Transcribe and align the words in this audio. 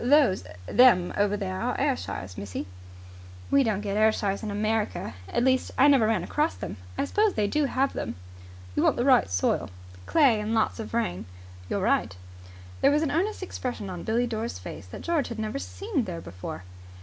"Those 0.03 0.43
them 0.65 1.13
over 1.15 1.37
there 1.37 1.61
are 1.61 1.79
Ayrshires, 1.79 2.35
missy." 2.35 2.65
"We 3.51 3.61
don't 3.63 3.81
get 3.81 3.97
Ayrshires 3.97 4.41
in 4.41 4.49
America. 4.49 5.13
At 5.29 5.43
least, 5.43 5.69
I 5.77 5.87
never 5.87 6.07
ran 6.07 6.23
across 6.23 6.55
them. 6.55 6.77
I 6.97 7.05
suppose 7.05 7.35
they 7.35 7.45
do 7.45 7.65
have 7.65 7.93
them." 7.93 8.15
"You 8.75 8.81
want 8.81 8.95
the 8.95 9.05
right 9.05 9.29
soil." 9.29 9.69
"Clay 10.07 10.39
and 10.41 10.55
lots 10.55 10.79
of 10.79 10.95
rain." 10.95 11.25
"You're 11.69 11.81
right." 11.81 12.15
There 12.81 12.89
was 12.89 13.03
an 13.03 13.11
earnest 13.11 13.43
expression 13.43 13.91
on 13.91 14.01
Billie 14.01 14.25
Dore's 14.25 14.57
face 14.57 14.87
that 14.87 15.01
George 15.03 15.27
had 15.27 15.37
never 15.37 15.59
seen 15.59 16.05
there 16.05 16.19
before. 16.19 16.63